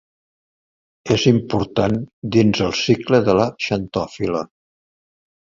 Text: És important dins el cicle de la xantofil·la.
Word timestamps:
És 1.15 1.25
important 1.31 1.99
dins 2.37 2.63
el 2.69 2.75
cicle 2.79 3.23
de 3.29 3.37
la 3.41 3.47
xantofil·la. 3.67 4.43